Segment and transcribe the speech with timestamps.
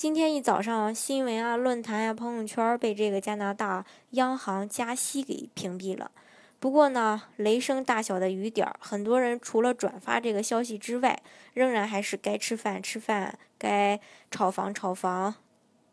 [0.00, 6.10] 今天一早上，新闻啊、论坛呀、朋友圈被这个加拿大央行加息给屏蔽了。
[6.58, 15.34] 不过呢，雷声大小的雨点儿，很多人除了转发这个消息之外，仍然还是该吃饭吃饭，该炒房炒房，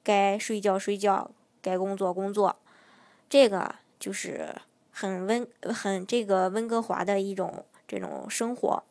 [0.06, 1.30] 该睡觉睡觉，
[1.62, 2.56] 该工作工作。
[3.28, 4.56] 这个就是
[4.90, 8.82] 很温很这个温哥华的一种这种生活，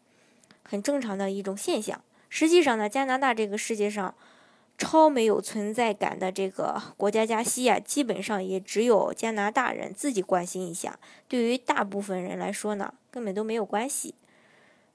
[0.63, 2.03] 很正常的一种现象。
[2.29, 4.15] 实际上呢，加拿大这个世界上。
[4.79, 10.99] 超没有存在感的这个国家加息啊，基本上也只有加拿大人自己关心一下。
[11.27, 14.15] 对于大部分人来说呢，根本都没有关系。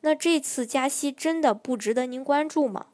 [0.02, 2.86] 那这次加息真的不值得您关注吗？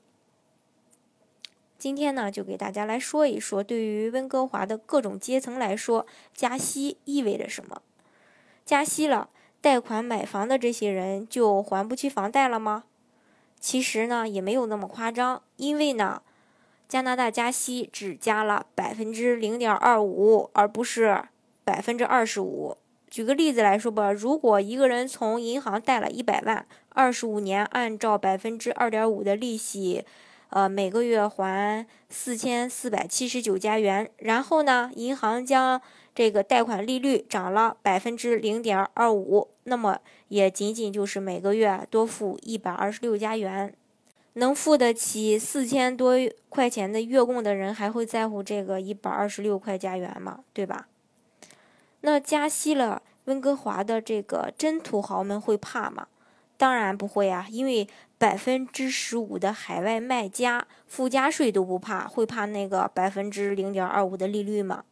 [1.77, 7.81] 今天呢，就给大家来说一说，对于温哥华的各种阶层来说，加息意味着什么？
[8.65, 12.85] 加息了，贷款买房的这些人就还不起房贷了吗？
[13.59, 16.21] 其实呢，也没有那么夸张，因为呢。
[16.87, 21.23] 加拿大加息只加了百分之零点二五，而不是
[21.63, 22.77] 百分之二十五。
[23.09, 30.03] 举个例子来说吧，如果一个人从银行贷了一百万，二十五年按照百分之二点五的利息，
[30.49, 35.81] 呃，每个月还四千四百七十九加元，然后呢，银行将
[36.15, 39.99] 这个贷款利率涨了百分之零点二五，那么
[40.29, 43.73] 也仅仅就是每个月多付一百二十六加元。
[44.37, 46.13] 能付得起四千多
[46.47, 50.43] 块钱的月供的人，还会在乎这个一百二十六块加元吗？
[50.53, 50.87] 对吧？
[52.01, 56.07] 那加息了，温哥华的这个真土豪们会怕吗？
[56.55, 57.87] 当然不会啊，因为
[58.19, 64.83] 百分之十五的海外卖家附加税都不怕，会怕那个百分之零点二五的利率吗？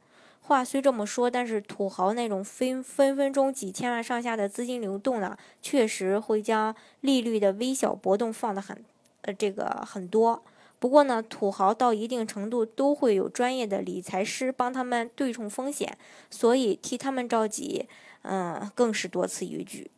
[0.41, 8.83] 话虽这么说，但是土豪那种分分分钟几千万上下的资金流动呢，确实会将利率的微小波动放得很。
[9.25, 10.43] 呃，这个很多，
[10.77, 15.97] 不过呢，土豪到一定程度都会有专业的理财师帮他们对冲风险，
[16.29, 17.87] 所以替他们着急，
[18.21, 19.89] 嗯，更是多此一举。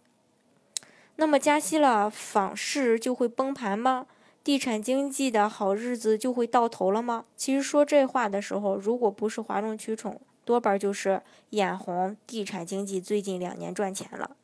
[1.18, 4.06] 那么加息了，房市就会崩盘吗？
[4.46, 7.26] 地产经济的好日子就会到头了吗？
[7.36, 14.37] 其实说这话的时候，如果不是哗众取宠，多半就是眼红地产经济最近两年赚钱了。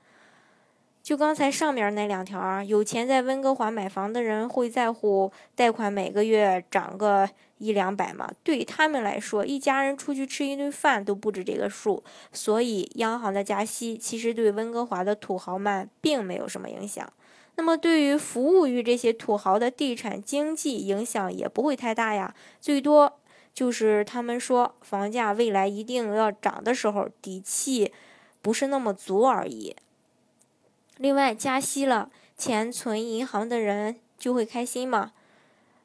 [1.04, 8.32] 就刚才上面那两条啊，有钱在温哥华买房的人会在乎贷款每个月涨个一两百吗？
[8.42, 12.02] 对他们来说，一家人出去吃一顿饭都不止这个数。
[12.32, 17.06] 所以，央行的加息其实对温哥华的土豪们并没有什么影响。
[17.56, 23.20] 那么，对于服务于这些土豪的地产经济影响也不会太大呀，最多
[23.54, 27.92] 就是他们说房价未来一定要涨的时候，底气
[28.42, 29.76] 不是那么足而已。
[30.98, 35.12] 另外，加息了，钱存银行的人就会开心吗？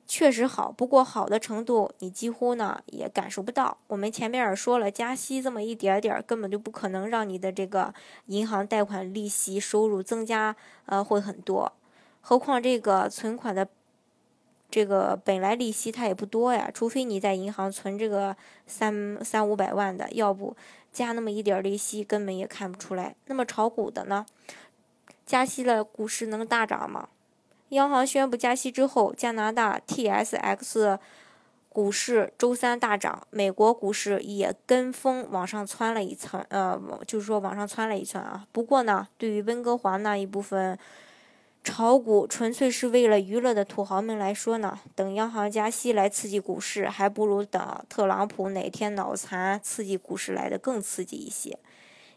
[0.07, 3.77] 确实好，不过好的程度你几乎呢也感受不到。
[3.89, 7.93] 我们前面也说了，加息这么一点点儿，根本就不可能让你的这个
[8.27, 11.73] 银行贷款利息收入增加，呃，会很多。
[12.21, 13.69] 何况这个存款的
[14.71, 18.35] 这个本来利息它也不多呀，除非你在银行存这个
[18.67, 20.57] 三三五百万的，要不
[20.91, 23.15] 加那么一点利息根本也看不出来。
[23.27, 24.25] 那么炒股的呢？
[25.29, 27.11] 加息了，股市能大涨吗？
[27.69, 30.99] 央行宣布加息之后，加拿大 TSX
[31.69, 38.47] 股市周三大涨，美国股市也跟风往上窜了一层，呃，就是说往上窜了一窜啊。
[38.53, 40.79] 不过呢，对于温哥华那一部分
[41.63, 51.59] 炒股纯粹是为了娱乐的土豪们来说呢，等央行加息来刺激股市，还不如等特朗普哪天脑残刺激股市来的更刺激一些。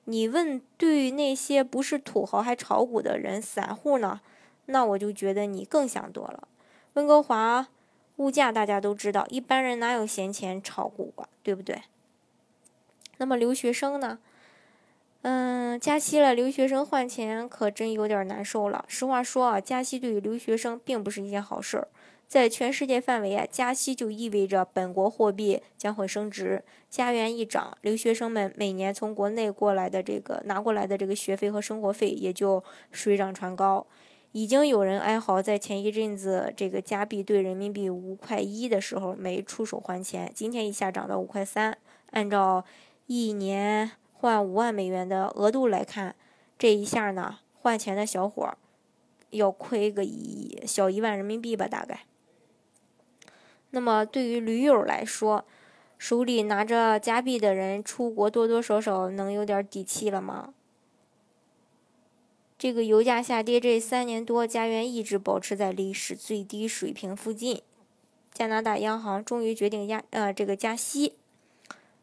[0.05, 4.21] 你问对那些不是土豪还炒股的人，散户呢？
[4.65, 6.47] 那我就觉得你更想多了。
[6.93, 7.67] 温哥华
[8.17, 11.27] 物价大家都知道，一般人哪有闲钱炒股啊？
[11.43, 11.81] 对不对？
[13.17, 14.19] 那么留学生呢？
[15.23, 18.83] 嗯，加息了，留学生换钱可真有点难受了。
[18.87, 21.87] 实话说啊，加息对于留学生并不是一件好事儿。
[22.31, 32.63] 在全世界范围啊，加息就意味着本国货币将会升值，加元一涨，留学生们每年从国内过来的这个拿过来的这个学费和生活费也就
[32.93, 33.85] 水涨船高。
[34.31, 41.77] 已经有人哀嚎，在前一阵子这个加币兑人民币五块一的时候没出手还钱，今天一下涨到五块三，
[42.11, 42.63] 按照
[43.07, 46.15] 一年换五万美元的额度来看，
[46.57, 48.57] 这一下呢，换钱的小伙
[49.31, 52.05] 要亏个一小一万人民币吧，大概。
[53.71, 55.43] 那么对于驴友来说，
[55.97, 60.53] 手里拿着加币的人出国多多少少能有点底气了吗？
[62.57, 67.61] 这个油价下跌这三年多，加元一直保持在历史最低水平附近。
[68.33, 71.15] 加拿大央行终于决定压呃这个加息，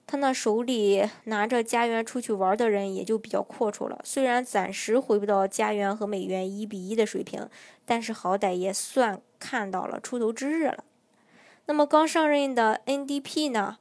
[0.07, 4.01] 他那手里拿着加元出去玩的人也就比较阔绰了。
[4.05, 7.49] 虽然暂时回不到加元和美元一比一的水平，
[7.85, 10.85] 但是好歹也算看到了出头之日了。
[11.69, 13.77] 那么刚上任的 NDP 呢，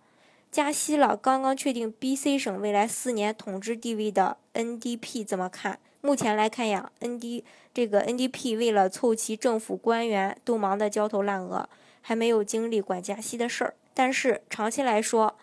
[0.51, 5.80] 加息了，刚刚确定 BC 省未来四年统治地位的 NDP 怎么看？
[6.01, 7.44] 目前来看呀，ND
[7.74, 11.69] 这个 NDP 为了凑齐政府官员，都忙得焦头烂额，
[12.01, 13.74] 还没有精力管加息的事儿。
[13.94, 15.38] 但是长期来说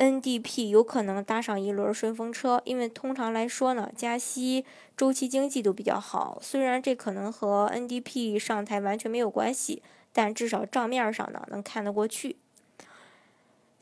[0.00, 4.64] ，NDP 有可能搭上一轮顺风车，因为通常来说呢，加息
[4.96, 6.40] 周期经济都比较好。
[6.42, 9.84] 虽然这可能和 NDP 上台完全没有关系，
[10.16, 12.36] 但至少账面上呢能看得过去。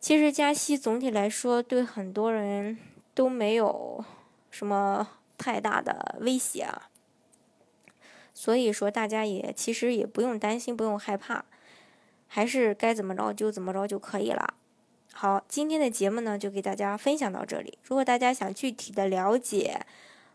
[0.01, 2.77] 其实加息总体来说对很多人
[3.15, 4.05] 都没有
[4.51, 5.09] 什么。
[5.37, 6.89] 太大的威胁啊，
[8.33, 11.45] 所以说大家也其实也不用担心，不用害怕，
[12.29, 14.55] 还是该怎么着就怎么着就可以了。
[15.13, 17.77] 好，今天的节目呢就给大家分享到这里。
[17.83, 19.85] 如果大家想具体的了解，